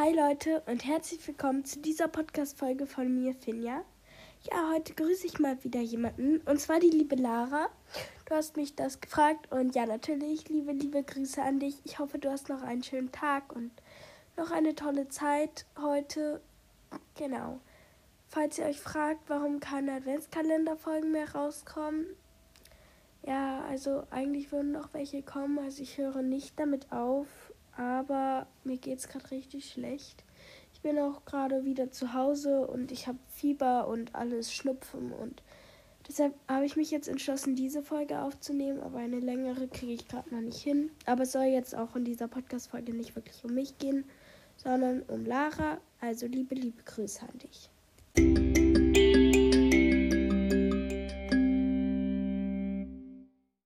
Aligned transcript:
Hi 0.00 0.12
Leute 0.14 0.62
und 0.66 0.86
herzlich 0.86 1.26
willkommen 1.26 1.64
zu 1.64 1.80
dieser 1.80 2.06
Podcast-Folge 2.06 2.86
von 2.86 3.12
mir, 3.12 3.34
Finja. 3.34 3.82
Ja, 4.48 4.70
heute 4.72 4.94
grüße 4.94 5.26
ich 5.26 5.40
mal 5.40 5.58
wieder 5.64 5.80
jemanden 5.80 6.38
und 6.42 6.60
zwar 6.60 6.78
die 6.78 6.90
liebe 6.90 7.16
Lara. 7.16 7.66
Du 8.26 8.36
hast 8.36 8.56
mich 8.56 8.76
das 8.76 9.00
gefragt 9.00 9.50
und 9.50 9.74
ja, 9.74 9.86
natürlich, 9.86 10.48
liebe, 10.50 10.70
liebe 10.70 11.02
Grüße 11.02 11.42
an 11.42 11.58
dich. 11.58 11.80
Ich 11.82 11.98
hoffe, 11.98 12.20
du 12.20 12.30
hast 12.30 12.48
noch 12.48 12.62
einen 12.62 12.84
schönen 12.84 13.10
Tag 13.10 13.52
und 13.52 13.72
noch 14.36 14.52
eine 14.52 14.76
tolle 14.76 15.08
Zeit 15.08 15.66
heute. 15.82 16.40
Genau. 17.16 17.58
Falls 18.28 18.56
ihr 18.56 18.66
euch 18.66 18.80
fragt, 18.80 19.28
warum 19.28 19.58
keine 19.58 19.94
Adventskalenderfolgen 19.94 21.10
mehr 21.10 21.34
rauskommen, 21.34 22.06
ja, 23.26 23.64
also 23.64 24.04
eigentlich 24.10 24.52
würden 24.52 24.70
noch 24.70 24.94
welche 24.94 25.22
kommen. 25.22 25.58
Also 25.58 25.82
ich 25.82 25.98
höre 25.98 26.22
nicht 26.22 26.56
damit 26.56 26.92
auf, 26.92 27.26
aber 27.78 28.46
mir 28.64 28.76
geht 28.76 28.98
es 28.98 29.08
gerade 29.08 29.30
richtig 29.30 29.70
schlecht. 29.70 30.24
Ich 30.74 30.80
bin 30.80 30.98
auch 30.98 31.24
gerade 31.24 31.64
wieder 31.64 31.90
zu 31.90 32.12
Hause 32.12 32.66
und 32.66 32.92
ich 32.92 33.06
habe 33.06 33.18
Fieber 33.28 33.88
und 33.88 34.14
alles 34.14 34.52
Schnupfen 34.52 35.12
und 35.12 35.42
deshalb 36.08 36.34
habe 36.48 36.66
ich 36.66 36.76
mich 36.76 36.90
jetzt 36.90 37.08
entschlossen, 37.08 37.54
diese 37.54 37.82
Folge 37.82 38.20
aufzunehmen, 38.20 38.80
aber 38.80 38.98
eine 38.98 39.20
längere 39.20 39.68
kriege 39.68 39.92
ich 39.92 40.08
gerade 40.08 40.34
noch 40.34 40.40
nicht 40.40 40.60
hin. 40.60 40.90
Aber 41.06 41.22
es 41.22 41.32
soll 41.32 41.44
jetzt 41.44 41.74
auch 41.74 41.94
in 41.96 42.04
dieser 42.04 42.28
Podcast-Folge 42.28 42.94
nicht 42.94 43.14
wirklich 43.14 43.44
um 43.44 43.54
mich 43.54 43.78
gehen, 43.78 44.04
sondern 44.56 45.02
um 45.02 45.24
Lara. 45.24 45.78
Also 46.00 46.26
liebe, 46.26 46.54
liebe 46.54 46.82
Grüße 46.82 47.22
an 47.22 47.38
dich. 47.38 47.70